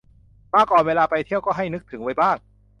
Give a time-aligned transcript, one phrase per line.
[0.53, 2.37] มาก่อนเวลาไปเที่ยวก็ให้นึกถึงไว้บ้าง